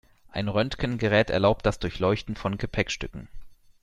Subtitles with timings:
[0.31, 3.27] Ein Röntgengerät erlaubt das Durchleuchten von Gepäckstücken.